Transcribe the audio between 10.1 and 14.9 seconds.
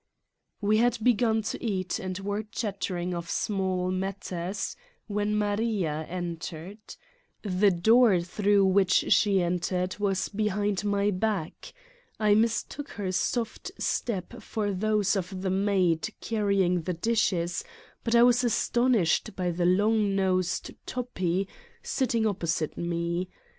behind my back. I mistook her soft step for